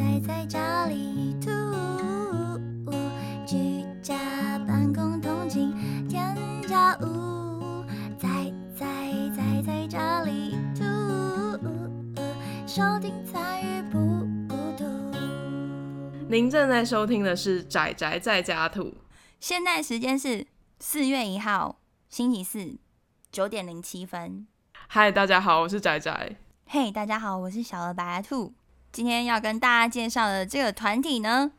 [0.00, 1.50] 宅在家里吐，
[3.46, 4.16] 居家
[4.66, 5.74] 办公通勤
[6.08, 6.34] 添
[6.66, 7.84] 加物，
[8.18, 8.86] 宅在
[9.36, 10.82] 宅在家里吐，
[12.66, 13.98] 收听参与不
[14.48, 14.84] 孤独。
[16.30, 18.84] 您正在收听的是《宅宅在家土》，
[19.38, 20.46] 现在时间是
[20.78, 21.78] 四月一号
[22.08, 22.78] 星期四
[23.30, 24.46] 九点零七分。
[24.88, 26.36] 嗨，大家好，我是宅宅。
[26.64, 28.54] 嘿、大家好，我是小鹅白兔。
[28.92, 31.52] 今天要跟大家介绍的这个团体呢，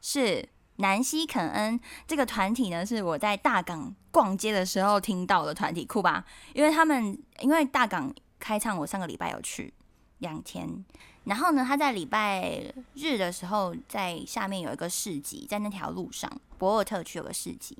[0.00, 1.80] 是南希肯恩。
[2.06, 6.24] 这个团体呢，是我在大港逛街的时候听到的团体，酷吧？
[6.52, 9.72] 因为他们因为大港开唱，我上个礼拜有去
[10.18, 10.84] 两天。
[11.24, 17.78] 然后呢，他在礼拜日的时候，在下面有一个市集，在那条路上，博尔特区有个市集，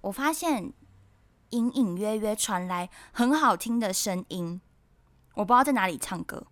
[0.00, 0.72] 我发现
[1.50, 4.60] 隐隐约约传来很好听的声音，
[5.34, 6.46] 我不知道在哪里唱歌。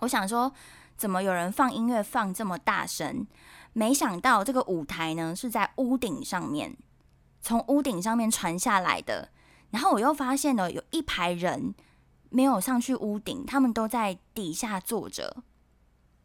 [0.00, 0.52] 我想说，
[0.96, 3.26] 怎么有人放音乐放这么大声？
[3.72, 6.76] 没想到这个舞台呢是在屋顶上面，
[7.42, 9.30] 从屋顶上面传下来的。
[9.70, 11.74] 然后我又发现了有一排人
[12.28, 15.42] 没有上去屋顶，他们都在底下坐着，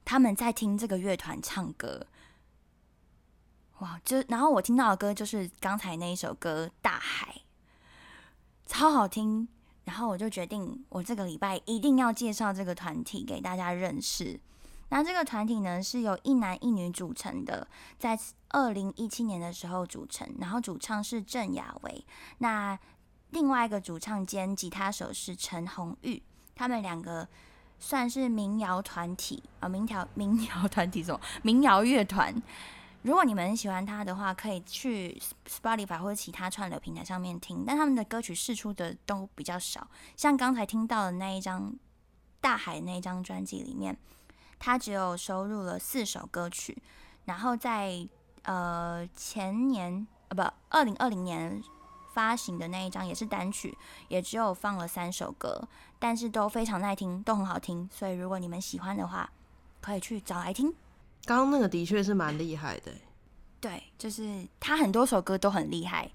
[0.05, 2.05] 他们在听这个乐团唱歌。
[3.79, 3.99] 哇！
[4.03, 7.41] 就然后我听到的歌就是刚才那一首歌《大海》，
[8.71, 9.47] 超好听。
[9.89, 14.39] 然后我就决定，我这个礼拜一定要介绍这个团体给大家认识。
[14.89, 18.15] 那这个团体呢是由一男一女组成的，在
[18.49, 22.05] 二零一七年的时候组成，然后主唱是郑雅维，
[22.37, 22.77] 那
[23.31, 26.21] 另外一个主唱兼吉他手是陈鸿玉，
[26.53, 27.27] 他们两个
[27.79, 32.31] 算是民谣团体啊，民谣民谣团体什么民谣乐团。
[33.01, 39.87] 如果你们喜欢他的话，可以去 Spotify 或者其他串流平台上面听，但他们的歌曲试出的都比较少。
[40.17, 41.71] 像刚才听到的那一张
[42.41, 43.97] 《大海》那一张专辑里面，
[44.59, 46.77] 他只有收录了四首歌曲，
[47.23, 48.05] 然后在
[48.43, 51.63] 呃前年呃不二零二零年
[52.13, 53.77] 发行的那一张也是单曲，
[54.09, 55.65] 也只有放了三首歌，
[55.97, 57.89] 但是都非常耐听，都很好听。
[57.93, 59.29] 所以如果你们喜欢的话，
[59.79, 60.75] 可以去找来听。
[61.25, 63.01] 刚刚那个的确是蛮厉害的欸，
[63.61, 66.09] 对，就是他很多首歌都很厉害，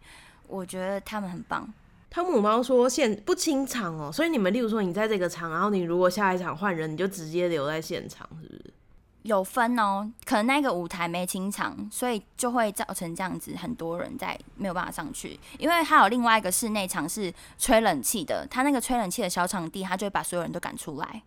[0.49, 1.73] 我觉得他们很棒。
[2.11, 8.75] 汤姆猫说现不清场哦，所以你们例如说你在这个场，然后你如果下一场换人，你就直接留在现场，是不是？
[9.23, 15.41] 有分哦，可能那个舞台没清场，所以就会造成这样子，很多人在没有办法上去。
[15.59, 21.23] 因为还有另外一个室内场是吹冷气的，他那个吹冷气的小场地，他就会把所有人都赶出来，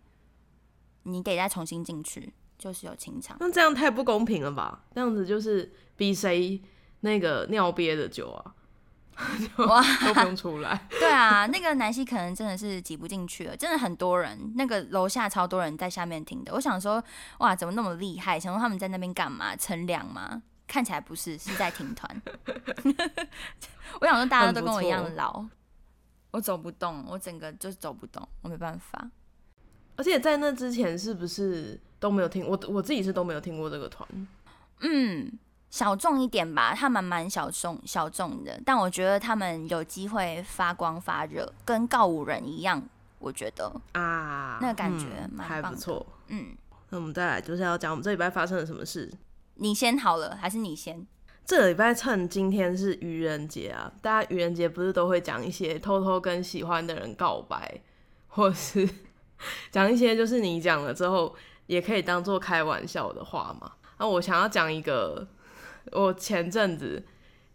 [1.03, 3.37] 你得再重新进去，就是有清场。
[3.39, 4.81] 那这样太不公平了吧？
[4.93, 6.61] 这样子就是比谁
[7.01, 8.55] 那个尿憋的久啊，
[9.67, 10.85] 哇，都不用出来。
[10.99, 16.53] 对啊，那个南希可能真的是挤不进去了，真的很多人，那个楼下超多人在下面听的。
[16.53, 17.03] 我想说，
[17.39, 18.39] 哇，怎么那么厉害？
[18.39, 19.55] 想说他们在那边干嘛？
[19.55, 20.41] 乘凉吗？
[20.67, 22.21] 看起来不是，是在听团。
[24.01, 25.45] 我想说，大家都跟我一样老，
[26.31, 29.09] 我走不动，我整个就是走不动，我没办法。
[29.95, 32.45] 而且在那之前是不是都没有听？
[32.47, 34.07] 我我自己是都没有听过这个团。
[34.81, 35.31] 嗯，
[35.69, 42.81] 小众一点吧，他们蛮小众小众的，但我觉得他们有机会发光发热，跟告五人一样，
[43.19, 45.07] 我觉得啊，那感觉
[45.37, 46.05] 还不错。
[46.27, 46.55] 嗯。
[46.89, 49.11] 那我们再来就是要讲我们这礼拜发生了什么事。
[49.55, 51.05] 你先好了，还是你先？
[51.43, 57.81] 这礼拜趁今天是愚人节啊，大家愚人节不是都会讲一些偷偷跟喜欢的人告白，
[58.27, 58.87] 或是
[59.71, 61.35] 讲一些就是你讲了之后
[61.67, 63.71] 也可以当做开玩笑的话嘛。
[63.99, 65.27] 那我想要讲一个
[65.91, 67.05] 我前阵子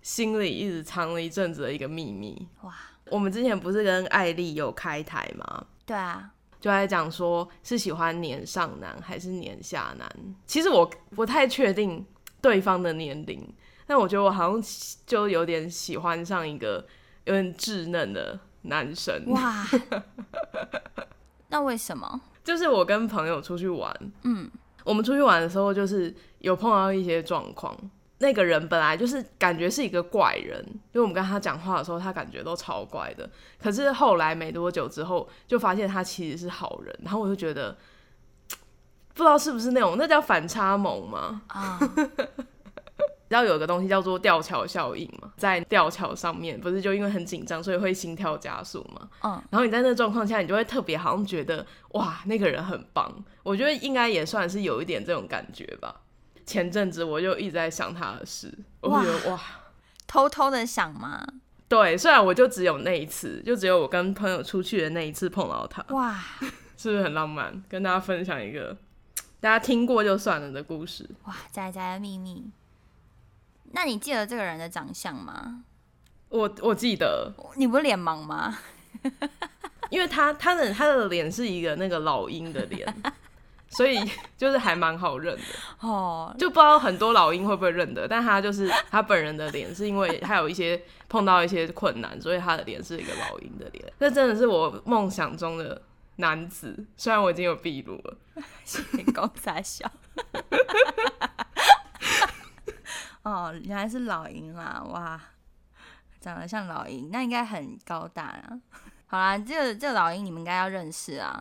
[0.00, 2.48] 心里一直藏了一阵子的一个秘密。
[2.62, 2.74] 哇，
[3.10, 5.66] 我们之前不是跟艾丽有开台吗？
[5.84, 6.30] 对啊，
[6.60, 10.08] 就在讲说是喜欢年上男还是年下男。
[10.46, 12.04] 其实我不太确定
[12.40, 13.52] 对方的年龄，
[13.86, 14.62] 但我觉得我好像
[15.06, 16.84] 就有点喜欢上一个
[17.24, 19.24] 有点稚嫩的男生。
[19.30, 19.64] 哇，
[21.52, 22.20] 那为什么？
[22.42, 23.94] 就是我跟朋友出去玩，
[24.25, 24.50] 嗯，
[24.84, 27.76] 我们出去玩的时候，就是有碰到一些状况。
[28.19, 33.28] 那个人本来就是感觉是一个怪人，因为我们跟他讲话的时候，他感觉都超怪的。
[33.60, 37.76] 可是后来没多久之后，就发现他其实是好人，然后我就觉得，
[39.12, 41.43] 不知道是不是那种那叫反差萌吗？
[41.49, 41.78] 啊，
[42.37, 42.51] 你
[43.32, 49.08] 知道有个东西叫做吊桥效应嘛，在吊桥上面不是就因为很紧张，所以会心跳加速嘛。
[49.23, 53.12] 嗯，然后你在那个状况下，你就会特别好像觉得哇，那个人很棒。
[53.43, 56.02] 我觉得应该也算是有一点这种感觉吧。
[56.44, 59.40] 前阵子我就一直在想他的事，我就觉得哇，
[60.06, 61.26] 偷偷的想嘛，
[61.69, 66.23] 对，虽然我就只有那一次，就只有我跟朋友出去的那一次碰到他，哇，
[66.76, 67.62] 是不是很浪漫？
[67.69, 68.76] 跟大家分享一个
[69.40, 71.08] 大家听过就算了的故事。
[71.25, 72.50] 哇，仔仔的秘密。
[73.72, 75.64] 那你记得这个人的长相吗？
[76.28, 78.58] 我我记得，你不是脸盲吗？
[79.90, 82.86] 因为他他的他的脸是一个那个老鹰的脸，
[83.69, 83.98] 所以
[84.38, 85.42] 就是还蛮好认的。
[85.80, 93.92] 哦，就不知道很多老鹰会不会认得，但他就是他本人的脸，是因为他有一些碰到一些困难，所以他的脸是一个老鹰的脸。
[93.98, 95.82] 那真的是我梦想中的
[96.16, 98.16] 男子，虽然我已经有秘鲁了。
[99.14, 99.90] 公仔小。
[103.22, 104.82] 哦，原来是老鹰啦！
[104.88, 105.20] 哇，
[106.20, 108.60] 长得像老鹰，那应该很高大啊。
[109.06, 111.40] 好啦，这个这个老鹰你们应该要认识啊。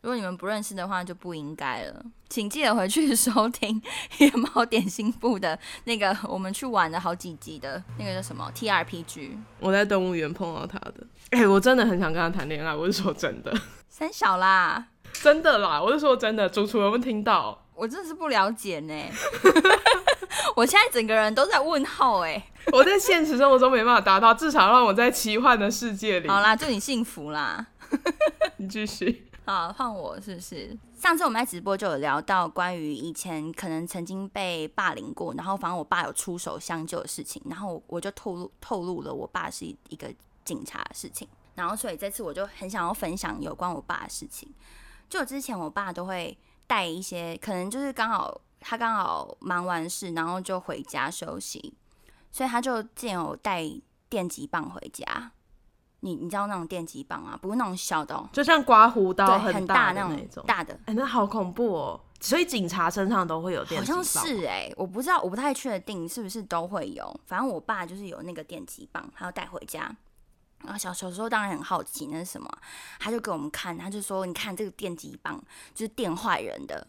[0.00, 2.04] 如果你们不认识的话，就不应该了。
[2.28, 3.82] 请记得回去收听
[4.18, 9.36] 野猫点心部的那个我们去玩了好几集的那个叫什么 T R P G。
[9.58, 12.72] 我在动物园碰到他的，哎、我真的很想跟他谈恋爱。
[12.72, 13.52] 我是说真的，
[13.88, 16.48] 三小啦，真的啦，我是说真的。
[16.48, 17.66] 主厨有没有听到？
[17.78, 18.94] 我真的是不了解呢。
[20.56, 22.50] 我现在整个人都在问号哎。
[22.72, 26.28] 我在现实生活中没办法达到，至少让我在奇幻的世界里。
[26.28, 27.66] 好啦，祝你幸福啦。
[28.58, 29.24] 你继续。
[29.46, 30.76] 好，换我是不是？
[30.94, 40.12] 上次我们在直播就有聊到关于以前可能曾经被霸凌过，然后反正我爸有出手相救的事情，然后我就透露透露了我爸是一个
[40.44, 44.52] 警察的事情，然后所以这次我就很想要分享有关我爸的事情。
[45.08, 46.36] 就之前我爸都会
[46.68, 51.74] 带一些，可能就是刚好他刚好忙完事，然后就回家休息，
[52.30, 53.64] 所以他就见有带
[54.08, 55.32] 电击棒回家。
[56.00, 60.44] 你你知道那种电击棒啊，不是那种小的、哦，就像刮胡刀，很大那种。
[60.46, 62.00] 大的，哎、那好恐怖哦！
[62.20, 67.20] 所以警察身上都会有电好击棒，像是哎、我不知道，我不太确定是不是都会有。
[67.26, 69.92] 反正我爸就是有那个电击棒，他要带回家。
[70.68, 72.46] 然后小小时候当然很好奇那是什么，
[72.98, 75.42] 他就给我们看，他就说：“你看这个电击棒
[75.74, 76.86] 就是电坏人的。”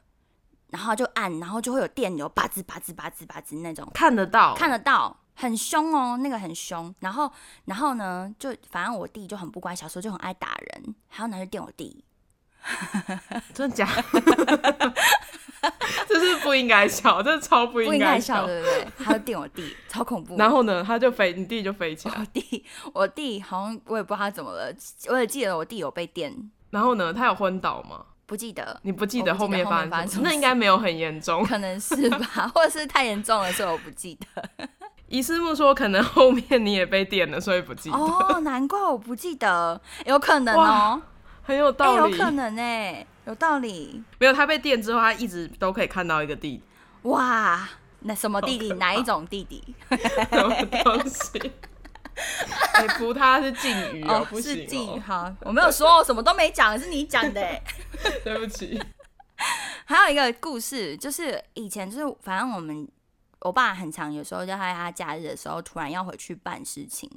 [0.68, 6.94] 然后就按，然后就会有电流，吧吱吧吱吧吱吧吱那种，看得到，看得到，很凶哦，那个很凶。
[7.00, 7.32] 然后，
[7.66, 12.04] 然后呢，就反正我弟就很不乖，小时候就很爱打人，还要拿去电我弟。
[13.54, 14.94] 真的假的？
[16.08, 18.88] 这是不应该笑，这超不不应应该该笑，对不对？
[19.04, 20.38] 他就电我弟，超恐怖。
[20.38, 22.16] 然后呢，他就飞，你弟就飞起来。
[22.18, 24.74] 我弟，我弟好像我也不知道他怎么了，
[25.10, 26.34] 我也记得我弟有被电，
[26.72, 28.06] 然后呢，他有昏倒吗？
[28.26, 30.22] 不记得，你不记得后面发发生什么？
[30.26, 31.44] 那应该没有很严重。
[31.44, 34.70] 可能是吧， 或者是太严重了，所以我不记得。
[35.08, 37.98] 伊斯木说，可能后面你也被电了，所以不记得。
[37.98, 41.02] 哦，难怪我不记得，有可能哦，
[41.42, 42.12] 很有哎、道理。
[42.12, 44.04] 有可能哎，有道理。
[44.18, 46.62] 没有他被电之后，他一直都可以看到一个弟，
[47.04, 48.74] 哇，那什么弟弟？
[48.74, 49.64] 哪一种弟弟？
[49.90, 51.52] 什么东西？
[52.74, 55.02] 哎、扶他是禁语哦，不是禁哦。
[55.06, 57.62] 好，我没有说，我什么都没讲，是你讲的哎。
[58.26, 58.82] 对不起。
[59.86, 62.86] 还有一个故事，就是以前就是反正我们
[63.42, 67.10] 我爸很常有时候就在他假日的时候突然要回去办事情，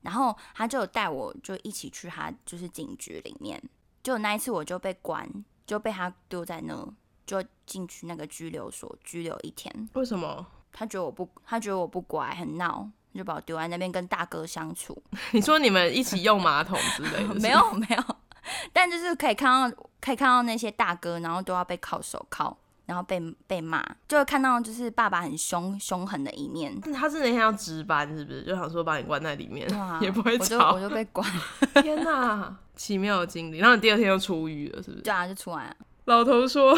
[0.00, 3.62] 然后他就带我就一起去他就是警局里面，
[4.02, 5.28] 就那一次我就被关，
[5.66, 6.92] 就被他丢在那，
[7.24, 9.88] 就进去那个拘留所拘留一天。
[9.94, 10.44] 为什么？
[10.72, 15.00] 他觉得我不，他觉得我不乖，很闹，就把我丢在那边跟大哥相处。
[15.32, 17.34] 你说你们一起用马桶之类的？
[17.40, 18.16] 没有没有，
[18.72, 26.74] 但就是可以看到可以看到那些大哥，然后都要被铐手铐，然后被被骂，就会看到就是爸爸很凶凶狠的一面。
[26.84, 28.42] 是， 他是那天要值班，是不是？
[28.42, 30.80] 就想说把你关在里面，哇， 也不会我就我。
[30.80, 31.26] 就被关，
[31.82, 33.58] 天哪，奇妙的经历。
[33.58, 35.02] 然后你第二天又出狱了，是不是？
[35.02, 35.76] 对啊，就出来了。
[36.06, 36.76] 老头说，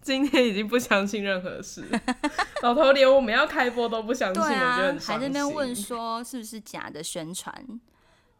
[0.00, 1.84] 今天已经不相信任何事。
[2.62, 7.54] 老头连我们要开播都不相信，啊我觉得很，还在那边心问说是不是假的宣传，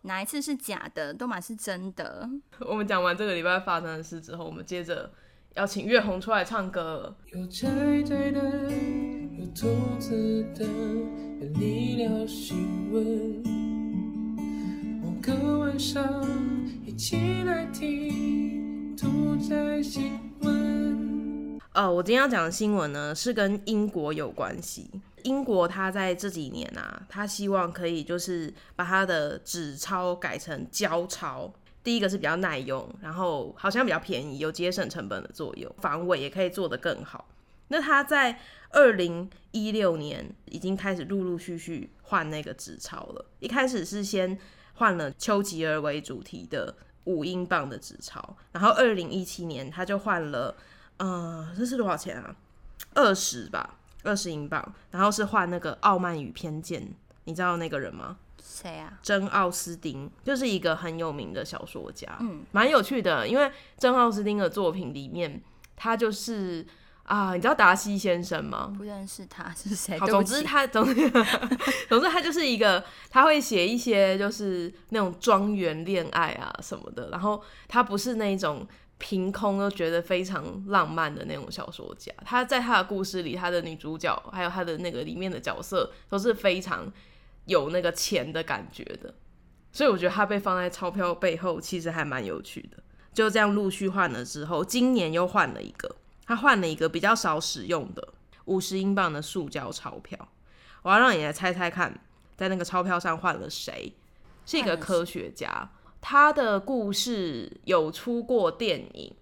[0.03, 2.27] 哪一次是假的，都满是真的。
[2.61, 5.13] 我们讲完这个礼拜发生的事之后，我们接着
[5.55, 7.17] 要请月红出来唱歌了。
[7.33, 7.69] 有宅
[8.03, 8.41] 宅的，
[9.37, 13.43] 有兔子的，有你聊新闻。
[15.03, 16.25] 某个晚上，
[16.87, 20.13] 一起来听兔仔新
[20.43, 21.59] 闻。
[21.73, 24.89] 呃，我今天要讲的新闻呢，是跟英国有关系。
[25.25, 31.53] 英国它在这几年啊，它希望可以就是把它的纸钞改成胶钞。
[31.83, 37.29] 第一个是比较耐用，然后好像比较便宜，有节省成本的作用，防伪也可以做得更好。
[37.69, 43.25] 那他在二零一六年已经开始陆陆续续换那个纸钞了。
[43.41, 44.39] 一开始是先
[44.75, 50.57] 换了丘吉尔为主题的五英镑的纸钞，然后二零一七年他就换了，
[50.97, 52.37] 呃，这是多少钱啊？
[52.95, 54.75] 二十吧，二十英镑。
[54.91, 56.83] 然后是换那个《傲慢与偏见》，
[57.25, 58.17] 你知道那个人吗？
[58.63, 58.99] 谁啊？
[59.03, 63.27] 珍·奥斯汀就是一个很有名的小说家，嗯，蛮有趣的。
[63.29, 65.41] 因为珍·奥斯汀的作品里面，
[65.77, 66.67] 他就是
[67.05, 68.75] 啊，你知道达西先生吗？
[68.77, 69.99] 不认识他是谁？
[70.01, 71.11] 总之他总之
[71.89, 78.67] 总之他就是一个，他会写一些就是那种庄园恋爱啊什么的，然后他不是那种
[78.99, 86.93] 凭空都觉得非常浪漫的那种小说家，他在他的故事里，他的女主角还有他的那个里面的角色都是非常
[87.49, 89.13] 有那个钱的感觉的，
[89.73, 92.77] 所以我觉得他被放在钞票背后其实还蛮有趣的。
[93.13, 98.15] 就这样陆续换了之后，今年又换了一个，他换了一个比较少使用的
[98.45, 100.29] 五十英镑的塑胶钞票。
[100.83, 101.99] 我要让你来猜猜看，
[102.37, 103.93] 在那个钞票上换了谁？
[104.47, 109.17] 是一个科学家，他的故事有出过电影，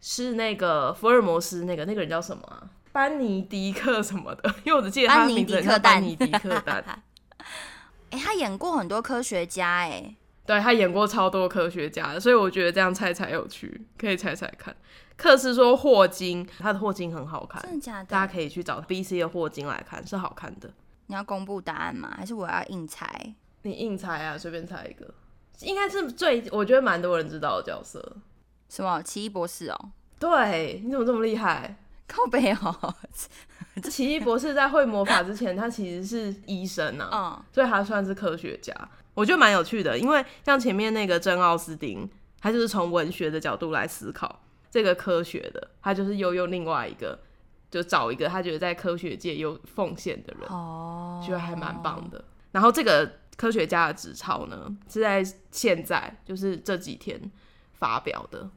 [0.00, 7.02] 是那个福尔摩斯那个那个人叫什么、班尼迪克什么的，因为我只记得他名字很迪克蛋像班尼迪克蛋。
[8.10, 14.74] 哎、他演过很多科学家哎、对他演过超多科学家的，所以我觉得这样猜才有趣，可以猜猜看。
[15.16, 18.04] 克斯说霍金，他的霍金很好看，真的假的？
[18.06, 20.72] 大家可以去找 BC 的霍金来看，是好看的。
[21.06, 22.12] 你要公布答案吗？
[22.16, 23.34] 还是我要硬猜？
[23.62, 25.14] 你硬猜啊，随便猜一个，
[25.60, 28.16] 应该是最我觉得蛮多人知道的角色。
[28.68, 29.90] 什么奇异博士哦？
[30.18, 31.76] 对，你怎么这么厉害？
[32.06, 32.94] 靠背哦，
[33.90, 38.74] 奇异博士在会魔法之前，他其实是医生啊，嗯，所以他算是科学家。
[39.14, 42.08] 我觉得蛮有趣的，因为像前面那个珍奥斯汀，
[42.40, 47.18] 他就是从文学的角度来思考这个科学的，他就是又用另外一个，
[47.70, 52.24] 就找一个他觉得在科学界有奉献的人，哦，觉得还蛮棒的。
[52.50, 57.20] 然后这个科学家的纸钞呢，是在现在就是这几天
[57.72, 58.48] 发表的，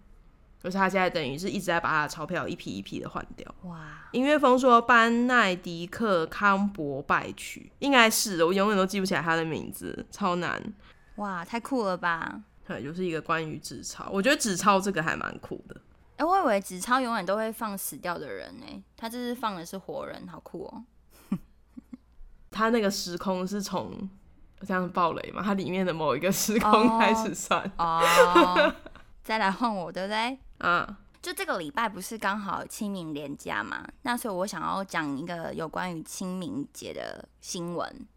[0.67, 3.55] 就是他现在等于是一直在把他的钞票一批一批的换掉。
[3.63, 3.79] 哇，
[4.11, 10.61] 音乐风说班奈迪克康伯拜曲，应该是我永远都记不起来他的名字，超难。
[11.15, 12.41] 哇，太酷了吧！
[12.67, 15.79] 对，就是一个关于纸钞，我觉得纸钞这个还蛮酷的。
[16.17, 20.83] 哎、我以为纸钞永远都会放死掉的人呢、他这是放的是活人，好酷哦！
[22.51, 24.09] 他那个时空是从
[24.65, 25.43] 这样暴雷嘛？
[25.43, 28.73] 它里面的某一个时空哦开始算哦，
[29.27, 30.39] 再来换我，对不对？
[30.59, 30.99] 啊。
[31.21, 33.85] 就这个礼拜不是刚好清明连假嘛？
[34.03, 38.07] 那所以我想要讲一个有关于清明节的新闻。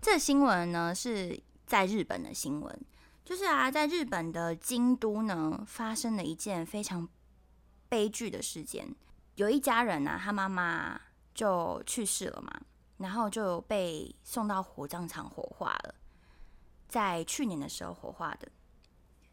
[0.00, 2.80] 这个新闻呢是在日本的新闻，
[3.22, 7.06] 就是啊，在日本的京都呢发生了一件非常
[7.90, 8.88] 悲剧的事件。
[9.34, 10.98] 有一家人啊，他妈妈
[11.34, 12.50] 就去世了嘛，
[12.96, 15.94] 然后就被送到火葬场火化了，
[16.88, 18.48] 在去年的时候火化的。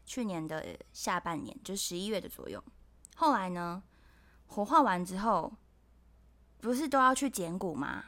[0.08, 2.64] 去年的下半年，就十一月的左右。
[3.14, 3.82] 后来呢，
[4.46, 5.52] 火化完之后，
[6.62, 8.06] 不是都要去捡骨吗？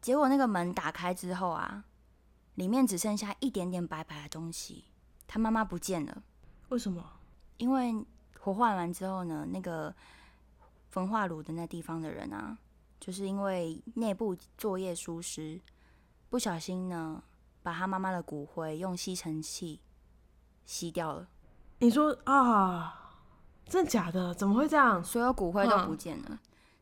[0.00, 1.84] 结果那个门打开之后啊，
[2.54, 4.84] 里面只剩下一点点白白的东西，
[5.26, 6.22] 他妈妈不见了。
[6.68, 7.04] 为什么？
[7.56, 7.92] 因为
[8.38, 9.92] 火化完之后呢，那个
[10.90, 12.56] 焚化炉的那地方的人啊，
[13.00, 15.60] 就是因为内部作业疏失，
[16.30, 17.20] 不小心呢，
[17.60, 19.80] 把他妈妈的骨灰用吸尘器
[20.68, 21.26] 吸掉了，
[21.78, 22.94] 你说啊？
[23.66, 24.34] 真的假的？
[24.34, 25.02] 怎么会这样？
[25.02, 26.38] 所有骨灰都嗯不见了。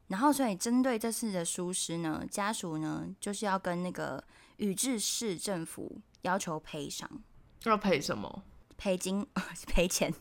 [0.08, 4.22] 然后，所以针对这次的疏失呢，家属呢就是要跟那个
[4.56, 7.08] 宇治市政府要求赔偿、
[7.62, 8.42] 要赔什么？
[8.76, 9.24] 赔金、
[9.68, 10.12] 赔钱，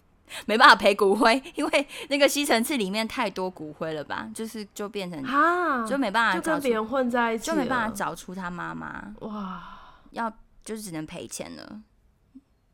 [0.46, 5.84] 没办法赔骨灰， 因为那个吸尘器里面太多骨灰了吧，就是就变成啊？
[5.88, 7.96] 就没办法，就跟别人混在一起，就没办法。
[7.96, 9.64] 找出他妈妈，哇，
[10.12, 10.32] 要
[10.64, 11.82] 就是只能赔钱了。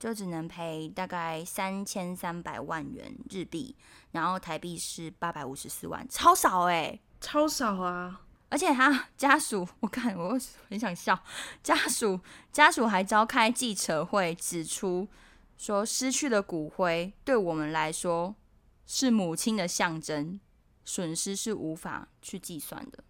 [0.01, 3.75] 就只能赔大概三千三百万元日币，
[4.09, 8.21] 然后台币是八百五十四万，超少哎、超少啊！
[8.49, 10.35] 而且他家属，我看我
[10.67, 11.23] 很想笑，
[11.61, 12.19] 家属
[12.51, 15.07] 家属还召开记者会，指出
[15.55, 18.33] 说失去的骨灰对我们来说
[18.87, 20.39] 是母亲的象征，
[20.83, 23.03] 损失是无法去计算的，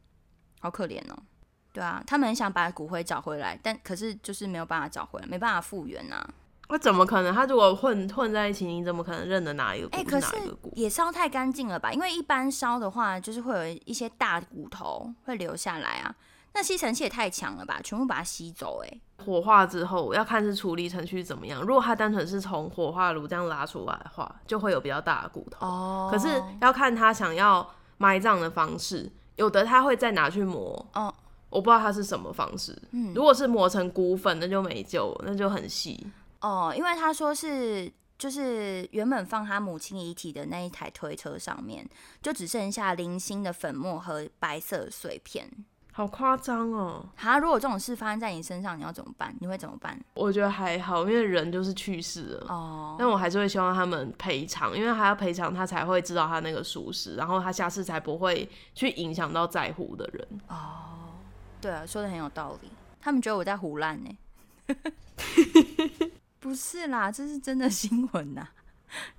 [0.59, 1.23] 好可怜哦。
[1.71, 6.21] 对啊，他们很想把骨灰找回来，但可是就是没有办法找回来，没办法复原呐、
[6.71, 7.35] 那怎么可能？
[7.35, 10.27] 他如果混混在一起，你怎么可能认得哪一个骨哎、是可是？
[10.73, 11.91] 也烧太干净了吧？
[11.91, 16.15] 因为一般烧的话，就是会有一些大骨头会留下来啊。
[16.53, 18.99] 那吸尘器也太强了吧，全部把它吸走、哎。
[19.25, 21.61] 火化之后要看是处理程序怎么样。
[21.61, 25.67] 如果它单纯是从火化炉这样拉出来的话，就会有比较大的骨头。
[25.67, 30.85] 哦可是要看他想要埋葬的方式，有的他会再拿去磨。
[30.93, 31.13] 哦，
[31.49, 32.77] 我不知道它是什么方式。
[32.91, 36.05] 嗯如果是磨成骨粉，那就没救，那就很细。
[36.41, 41.87] 哦，因为他说是就是原本放他母亲遗体的那一台推车上面，
[42.21, 45.49] 就只剩下零星的粉末和白色碎片。
[45.93, 47.05] 好夸张哦！
[47.17, 49.35] 哈，如果这种事发生在你身上，你要怎么办？
[49.41, 49.99] 你会怎么办？
[50.13, 52.45] 我觉得还好，因为人就是去世了。
[52.47, 60.27] 哦，但我还是会希望他们赔偿，因为他要赔偿，他才会知道他那个属实，然后他下次才不会去影响到在乎的人。
[60.47, 61.11] 哦，
[61.59, 62.69] 对啊，说的很有道理。
[63.01, 64.17] 他们觉得我在胡乱呢，
[66.41, 68.45] 不是啦，这是真的新闻呐，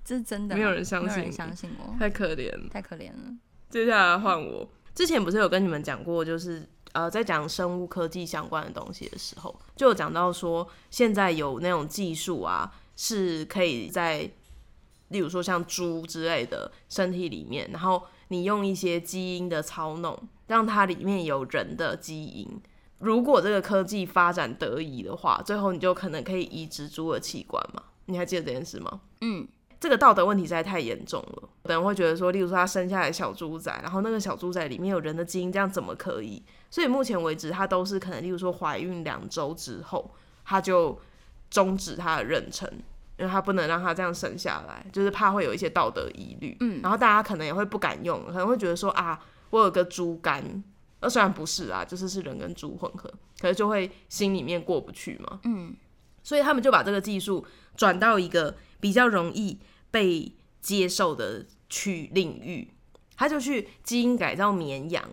[0.03, 2.69] 这是真的，没有人相信没有人相信我，太可怜了。
[2.69, 3.33] 太可怜了。
[3.69, 14.29] 接下来换我，之前不是有跟你们讲过，就是呃，在讲生物科技相关的东西的时候，就有讲到说，现在有那种技术啊，是可以在，
[15.07, 22.61] 例如说像猪之类的身体里面，然后你用一些基因的操弄，让它里面有人的基因。
[23.03, 27.83] 如果这个科技发展得宜的话，最后你就可能可以移植猪的器官嘛？
[28.05, 29.01] 你还记得这件事吗？
[29.21, 29.47] 嗯，
[29.79, 31.49] 这个道德问题实在太严重了。
[31.63, 36.41] 有的人会觉得说，例如说他生下来小猪仔，然后那个小猪仔里面有人的基因，这样怎么可以？
[36.69, 40.11] 所以目前为止，他都是可能，例如说怀孕两周之后，
[40.45, 40.99] 他就
[41.49, 42.67] 终止他的妊娠，
[43.17, 46.57] 因为他不能让他这样生下来，就是怕会有一些道德疑虑。
[46.61, 49.19] 嗯然后大家可能也会不敢用，可能会觉得说啊，
[49.51, 50.63] 我有个猪肝，
[51.03, 55.39] 呃，虽然不是啊，就是是人跟猪混合，可是就会心里面过不去嘛。
[55.43, 55.75] 嗯，
[56.23, 57.45] 所以他们就把这个技术
[57.75, 59.59] 转到一个比较容易
[59.91, 62.73] 被接受的区领域，
[63.17, 65.03] 他就去基因改造绵羊。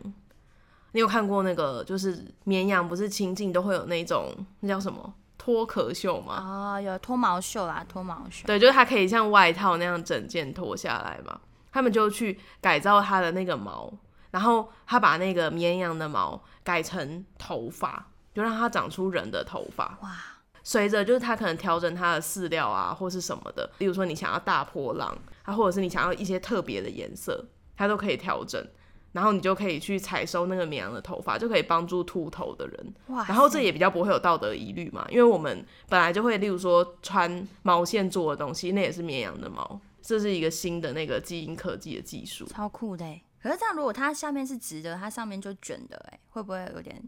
[0.92, 6.76] 你有看过那个，就是绵羊不是亲近都会有那种那叫什么脱壳秀吗？
[6.76, 8.46] 哦，有脱毛秀啦，脱毛秀。
[8.46, 11.40] 对，就是它可以像外套那样整件脱下来嘛。
[11.72, 13.92] 他们就去改造它的那个毛，
[14.30, 19.98] 然后他把那个绵羊的毛改成头发，就让它长出人的头发。
[20.02, 20.16] 哇，
[20.62, 27.44] 随着就是他可能调整它的饲料啊，或是什么的，例如说你想要大波浪，啊，或者是你想要一些特别的颜色，
[27.76, 28.64] 它都可以调整。
[29.12, 32.94] 然后你就可以去采收那个绵羊的头发，就可以帮助秃头的人。
[33.08, 42.46] 哇，然后这也比较不会有道德疑虑嘛，因为我们本来就会，例如说穿毛线做的东西，那也是绵羊的毛，这是一个新的那个基因科技的技术。
[42.46, 43.20] 超酷的欸。
[43.42, 47.02] 可是这样，如果它下面是直的，它上面就卷的，哎，会不会有点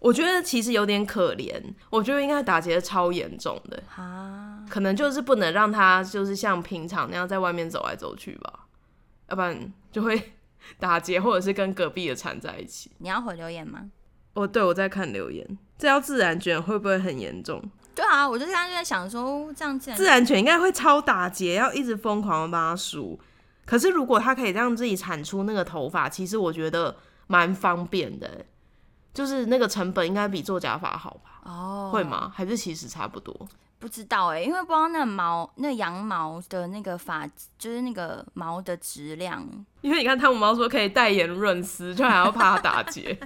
[0.00, 4.64] 我觉得其实有点可怜，我觉得应该打劫超严重的，啊？
[4.68, 8.66] 可能就是不能让它就是像平常那样在外面走来走去吧，
[9.28, 10.32] 要不然就会
[10.80, 12.90] 打结，或者是跟隔壁的缠在一起。
[12.98, 13.90] 你要回留言吗？
[14.34, 17.62] 哦，对，我在看留言，这要自然卷会不会很严重？
[17.94, 23.20] 对啊，我就是刚刚就在想说，哦这样自然自然卷应该会超打结，要一直疯狂的帮它梳。
[23.64, 26.96] 可是如果它可以让自己产出那个头发，其实我觉得
[27.26, 28.46] 蛮方便的欸，
[29.14, 31.40] 就是那个成本应该比做假发好吧？
[31.44, 32.02] 哦，会？
[32.02, 32.32] 吗？
[32.34, 33.48] 还是其实差不多？
[33.78, 37.26] 不知道哎，因为不知道那毛那羊毛的那个发，
[37.58, 39.44] 就是那个毛的质量，
[39.80, 43.18] 因为你看汤姆猫说可以代言润丝，就还要怕它打结，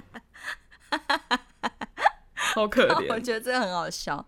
[2.55, 3.21] 好可怜我怜。
[3.21, 4.25] 觉得这个很好笑。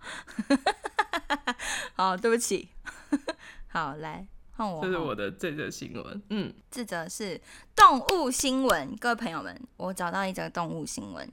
[1.98, 2.70] 好，对不起。
[3.70, 4.28] 好，来
[4.60, 4.82] 换我。
[4.84, 7.40] 这是我的这则新闻，嗯，这则是
[7.74, 11.28] 动物新闻，各位朋友们，我找到一则动物新闻。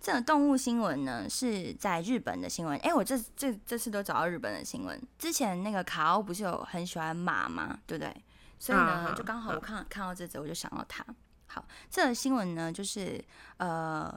[0.00, 4.96] 这个动物新闻呢是在日本的新闻，哎、我这这这次都找到日本的新闻。
[5.18, 7.76] 之前那个卡欧不是有很喜欢马吗？
[7.84, 8.14] 对不对？
[8.60, 11.04] 所以呢，啊就刚好我看看到这则，我就想到他。
[11.46, 13.20] 好，这个新闻呢，就是
[13.56, 14.16] 呃，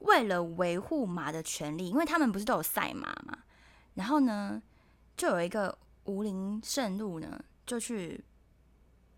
[0.00, 3.38] 为了维护马的权利，因为他们不是都有赛马嘛，
[3.94, 4.60] 然后呢，
[5.16, 8.24] 就有一个无林圣路呢，就去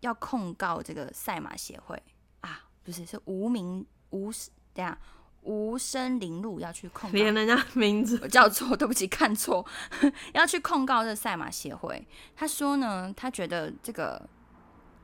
[0.01, 1.99] 要控告这个赛马协会
[2.41, 4.31] 啊，不是是无名无
[4.73, 4.95] 等一下
[5.41, 9.65] 无声林路要去控告连人家名字我叫错，对不起，看错，
[10.33, 12.07] 要去控告这赛马协会。
[12.35, 14.29] 他说呢，他觉得这个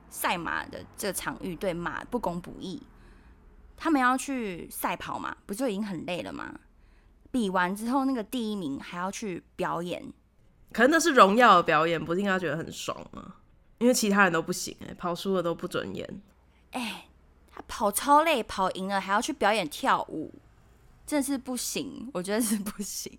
[0.09, 2.83] 赛马的这个场域对马不公不义。
[3.75, 6.53] 他们要去赛跑嘛，不就已经很累了吗？
[7.31, 10.13] 比完之后，那个第一名还要去表演，
[10.73, 13.35] 可能那是荣耀的表演，不是应该觉得很爽吗？
[13.79, 16.21] 因为其他人都不行哎、跑输了都不准演。
[16.71, 17.07] 哎、
[17.51, 20.33] 他跑超累，跑赢了还要去表演跳舞，
[21.05, 23.17] 真的是不行，我觉得是不行。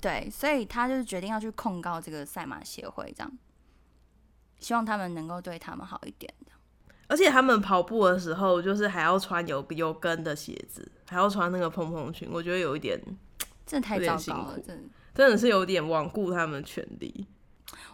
[0.00, 3.32] 对，所以他就是决定要去控告这个赛马协会，这样，
[4.60, 6.32] 希望他们能够对他们好一点。
[7.08, 13.00] 而且他们跑步的时候，就是还要穿有有跟的鞋子，还要穿那个蓬蓬裙，我觉得有一点，
[13.64, 14.88] 真的太糟糕了，真的。
[15.14, 17.26] 真的是有点罔顾他们的权利。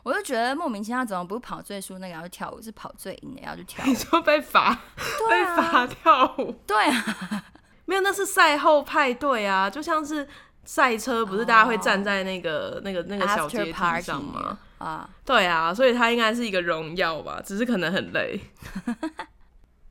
[0.02, 3.88] 我就觉得莫名其妙，怎么不是跑最输那个要去跳舞，是跑最赢的要去跳 舞？
[3.88, 4.72] 你说被罚、
[5.30, 7.44] 被罚跳舞，对啊，
[7.86, 10.26] 没有，那是赛后派对啊，就像是
[10.64, 14.58] 赛车，不是大家会站在那个、那个那个小阶梯上吗？
[14.78, 18.40] 啊，对啊，所以它应该是一个荣耀吧，只是可能很累。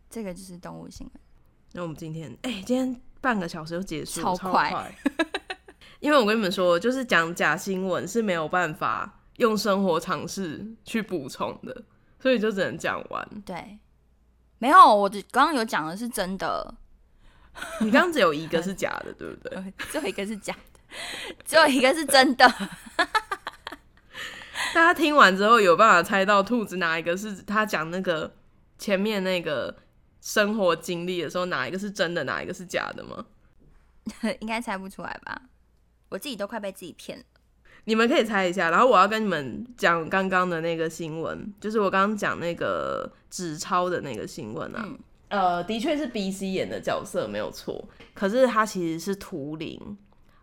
[0.10, 1.16] 这个就是动物新闻。
[1.72, 4.94] 那我们今天，哎、今天半个小时就结束，超超快
[6.02, 11.84] 因为我跟你们说，就是讲假新闻是没有办法用生活常识去补充的，
[12.20, 13.28] 所以就只能讲完。
[13.44, 13.80] 对，
[14.60, 16.76] 没有，我的刚刚有讲的是真的，
[17.80, 19.58] 你刚刚只有一个 是假的，对不对？
[19.58, 20.80] 呃 只有一个是假的，
[21.44, 22.48] 只有一个是真的。
[24.76, 28.32] 大家听完之后有办法猜到兔子哪一个是他讲那个
[28.78, 29.76] 前面那个
[30.22, 33.26] 生活经历的时候，哪一个是真的，哪一个是假的吗？
[34.40, 35.42] 应该猜不出来吧？
[36.10, 37.26] 我自己都快被自己骗了。
[37.86, 44.84] 你们可以猜一下，然后我要跟你们讲刚刚的那个新闻，就是我刚刚讲那个纸钞的那个新闻啊。
[44.86, 49.98] 嗯呃，的确是 B C 演的角色没有错，可是他其实是图灵。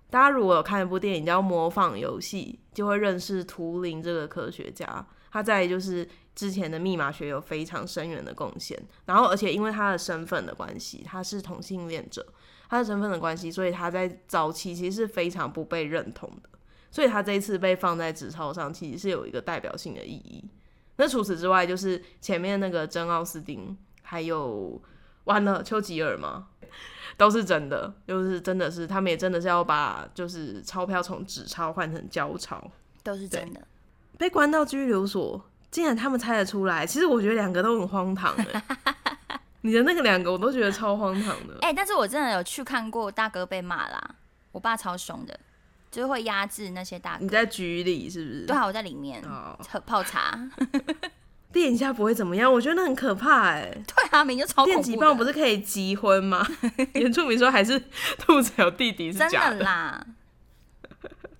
[0.08, 5.06] 大家如果有看一部电影叫《模仿游戏》，就会认识图灵这个科学家。
[5.30, 12.26] 他在就是之前的密码学有非常深远的贡献，然后而且因为他的身份的关系，他是同性恋者，
[12.70, 16.48] 他的身份的关系，所以他在早期其实是非常不被认同的。
[16.90, 20.44] 所以他这一次被放在纸钞上，其实是有一个代表性的意义。
[20.96, 24.80] 那除此之外，就是前面那个真奥斯丁，还有
[25.24, 26.48] 完了丘吉尔嘛，
[27.16, 32.70] 都是真的，就是真的是他们也真的是要把就是钞票从纸钞换成胶钞，
[33.02, 33.60] 都是真的。
[34.16, 36.84] 被关到拘留所，竟然他们猜得出来。
[36.84, 38.64] 其实我觉得两个都很荒唐哎，
[39.62, 41.56] 你的那个两个我都觉得超荒唐的。
[41.60, 44.16] 哎、但是我真的有去看过大哥被骂啦，
[44.50, 45.38] 我爸超凶的，
[45.90, 47.28] 就是会压制那些大哥你。
[47.28, 48.46] 在局里是不是？
[48.46, 49.22] 对啊，我在里面
[49.86, 50.38] 泡茶。
[51.50, 53.70] 电一下不会怎么样，我觉得那很可怕哎。
[53.70, 54.82] 对啊，明明就超恐电。
[54.82, 56.46] 击棒不是可以击婚吗？
[56.92, 57.80] 原住民说还是
[58.18, 60.06] 兔子有弟弟是真假的啦，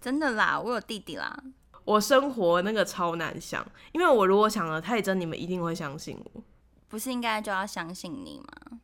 [0.01, 1.39] 真的啦，我有弟弟啦。
[1.85, 6.43] 我生活那个超难想，因为我如果想的太真，你们一定会相信我。
[6.89, 8.79] 不是应该就要相信你吗？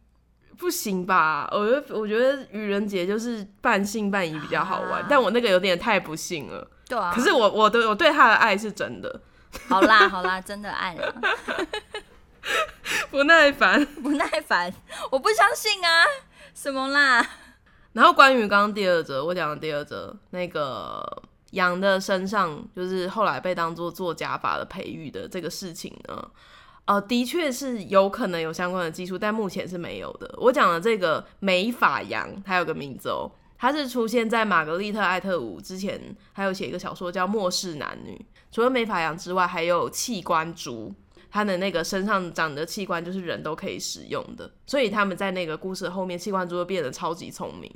[0.59, 1.49] 不行吧？
[1.53, 6.67] 我觉得我觉得愚人节就是半信半疑比较好玩，啊但我那个有点太不信了。
[6.88, 7.12] 对啊。
[7.14, 9.21] 可是我我对我对他的爱是真的，
[9.69, 11.14] 好啦好啦，真的爱了，
[13.11, 13.85] 不耐烦。
[13.87, 14.73] 不耐烦，
[15.11, 16.05] 我不相信啊，
[16.55, 17.27] 什么啦？
[17.93, 26.31] 然后关于刚刚第二则，我讲的第二则，那个羊的身上就是后来被当做做假发的培育的这个事情呢，
[26.87, 30.35] 呃，的确是有可能有相关的技术，但目前是没有的。
[30.38, 36.01] 我讲的这个美法羊，它有个名字哦，它是出现在玛格丽特·艾特伍之前，
[36.33, 38.14] 还有写一个小说叫《末世男女》。
[38.53, 40.94] 除了美法羊之外，还有器官猪。
[41.31, 47.68] 它的那个身上长的器官就是人都可以使用的，所以他们在那个故事后面，器官猪就变得超级聪明，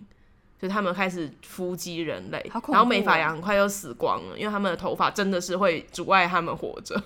[0.61, 7.03] 就他们开始伏击人类，然后美法羊很快就死光了，因为他们的头发真的是会阻碍他们活着。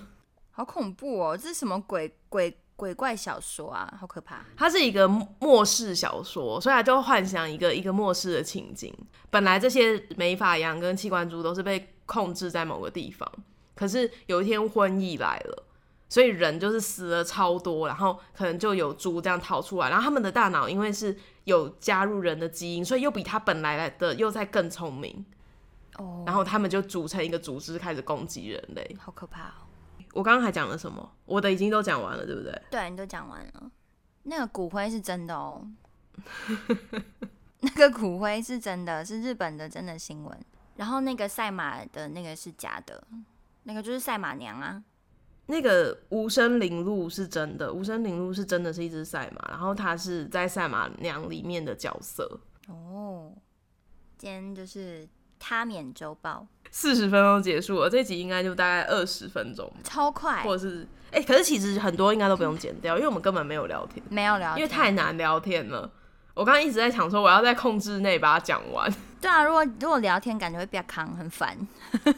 [0.55, 1.35] 好恐怖哦！
[1.35, 3.91] 这是什么鬼鬼鬼怪小说啊？
[3.99, 4.45] 好可怕！
[4.55, 8.95] 它是一个末世小说，所以它就幻想一个一个末世的情景。
[9.29, 13.27] 本来这些美发羊跟器官猪都是被控制在某个地方，
[13.75, 15.63] 可是有一天瘟疫来了。
[16.07, 25.25] 所以人就是死了超多，然后可能就有猪这样逃出来，然后他们的大脑因为是有加入人的基因，所以又比他本来的又在更聪明，
[25.97, 28.95] 哦，然后他们就组成一个组织开始攻击人类。
[28.99, 29.65] 好可怕哦！
[30.13, 31.11] 我刚刚还讲了什么？
[31.25, 32.61] 我的已经都讲完了，对不对？
[32.71, 33.71] 对，你都讲完了。
[34.23, 35.67] 那个骨灰是真的哦，
[37.59, 40.37] 那个骨灰是真的，是日本的真的新闻。
[40.75, 43.03] 然后那个赛马的那个是假的，
[43.63, 44.83] 那个就是赛马娘啊。
[45.47, 52.39] 那个无声铃鹿是真的，无声铃鹿是真的是一只赛马，然后它是在赛马娘里面的角色。
[52.69, 53.33] 哦，
[54.17, 55.05] 今天就是
[55.45, 65.91] 他免周报，四十分钟结束了，这集应该就大概二十分钟，超快，或者是哎、可是其实很多应该都不用剪掉，因为我们根本没有聊天，没有聊天，因为太难聊天了。
[66.33, 68.89] 我刚刚一直在想说，我要在控制内把它讲完。
[69.19, 71.57] 对啊，如果如果聊天，感觉会比较扛，很烦。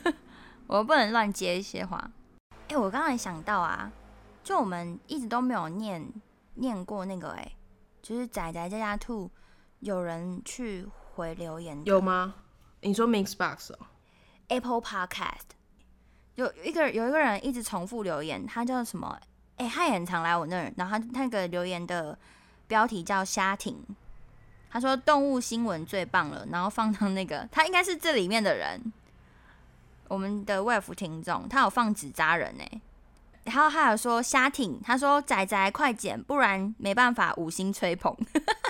[0.67, 2.11] 我不能乱接一些话。
[2.67, 3.91] 哎、我刚才想到啊，
[4.43, 6.07] 就我们一直都没有念
[6.53, 7.51] 念过那个、哎，
[8.03, 9.29] 就是仔仔家家兔，
[9.79, 12.35] 有人去回留言有吗？
[12.85, 13.79] 你说 Mixbox 哦、
[14.47, 15.55] Apple Podcast，
[16.35, 19.19] 有一个有一个人一直重复留言，他叫什么？
[19.57, 22.15] 哎、他也很常来我那儿，然后他那个留言的
[22.67, 23.83] 标题叫虾艇，
[24.69, 28.93] 他说动物新闻最棒了，然后放到那个 他应该是这里面的人，
[30.07, 32.81] 我们的 web 听众，他有放纸扎人哎、
[33.45, 38.15] 然后还有说虾艇，他说仔仔快剪，不然没办法五星吹捧，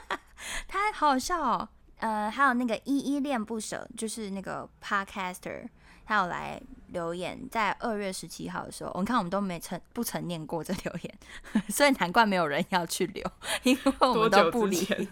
[0.70, 1.68] 他好好笑哦。
[1.98, 5.68] 呃，还有那个依依恋不舍，就是那个 podcaster，
[6.06, 11.20] 他有来留言，在二月十七号的时候，我看我们都没曾不曾念过这留言，
[11.70, 13.24] 所以难怪没有人要去留，
[13.64, 15.10] 因为我多们都不理。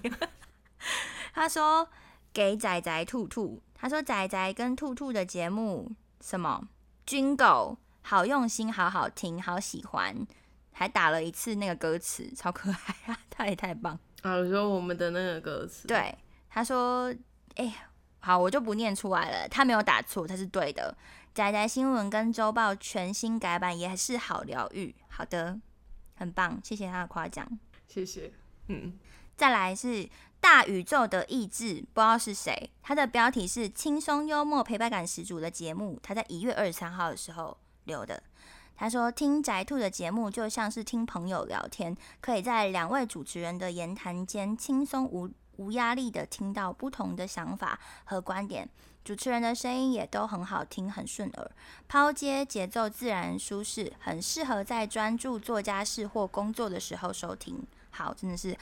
[1.33, 1.87] 他说
[2.31, 5.91] 给仔仔兔兔，他说仔仔跟兔兔的节目
[6.21, 6.67] 什么
[7.05, 10.15] 军狗好用心，好好听，好喜欢，
[10.73, 13.19] 还打了一次那个歌词，超可爱啊！
[13.29, 13.97] 他也太棒。
[14.21, 16.15] 啊，我说我们的那个歌词，，对，
[16.53, 17.11] 他说，
[17.55, 17.73] 哎、
[18.19, 20.95] 好，我就不念出来了，他没有打错，他是对的。
[21.33, 25.59] 宅宅新闻跟周报全新改版也是好疗愈，好的，
[26.15, 27.59] 很棒，谢谢他的夸奖。
[27.87, 28.31] 谢谢，
[28.67, 28.93] 嗯，
[29.35, 30.07] 再来是
[30.39, 38.21] 大宇宙的意志，不知道是谁，他的标题是轻松幽默、陪伴感十足的节目，他在一月二十三号的时候留的。
[38.75, 48.69] 他说：“听宅兔的节目就像是听朋友聊天，可以在两位主持人的言谈间轻松无无压力的听到不同的想法和观点。
[49.03, 51.51] 主持人的声音也都很好听，很顺耳，
[51.89, 57.61] 抛接节奏自然舒适，很适合在专注做家事或工作的时候收听。
[57.91, 58.57] 好，真的是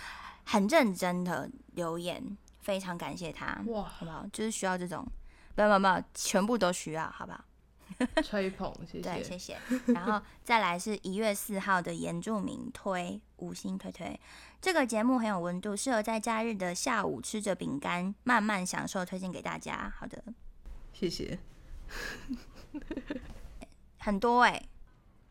[0.45, 4.25] 很认真的留言，非常感谢他，哇，好不好？
[4.33, 5.05] 就是需要这种，
[5.53, 7.43] 不不不，全部都需要，好不好？
[8.23, 9.57] 吹捧，谢谢对，谢，谢谢。
[9.93, 14.19] 然后再来是一月四号的原住民推五星推推，
[14.61, 19.93] 这个节目很有温度，适合在假日的下午吃着饼干慢慢享受，推荐给大家。
[19.97, 20.23] 好的，
[20.93, 21.39] 谢谢，
[23.99, 24.61] 很多哎、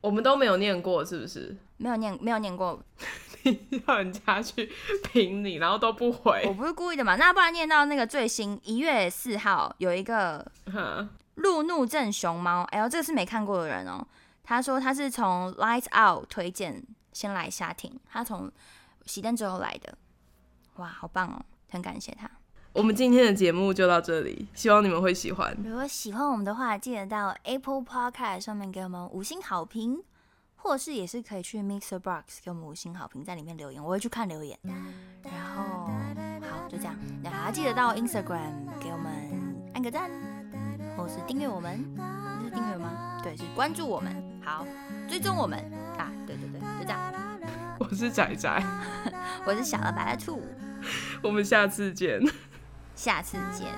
[0.00, 1.56] 我们都没有念过，是不是？
[1.76, 2.82] 没有念没有念过，
[3.42, 4.70] 你要人家去
[5.12, 7.16] 评你，然后都不回我，不是故意的嘛。
[7.16, 14.06] 那不然念到那个最新一月四号有一个哈路怒症熊猫，哎呦，这个是没看过的人哦。
[14.42, 18.50] 他说他是从 Lights Out 推荐先来下听，他从
[19.06, 19.96] 熄灯之后来的，
[20.76, 22.30] 哇，好棒哦，很感谢他。
[22.72, 25.56] 我们今天的节目就到这里，希望你们会喜欢。
[25.64, 30.02] 如果喜欢我们的话，记得到 Apple Podcast 上面给我们五星好评，
[30.54, 34.56] 或是也是可以去 Mixer Box 给我们五星好评，在里面留言，我会去看留言。
[35.24, 35.90] 然后
[36.48, 40.08] 好，就这样，然后还记得到 Instagram 给我们按个赞，
[40.96, 41.78] 或是订阅我们，
[42.44, 43.20] 是订阅吗？
[43.22, 44.66] 对，是关注我们，好，
[45.08, 45.58] 追踪我们
[45.98, 47.00] 啊，对对对，就这样。
[47.78, 48.62] 我是仔仔，
[49.44, 50.42] 我是小二白的兔，
[51.22, 52.20] 我们下次见。
[52.94, 53.68] 下次见。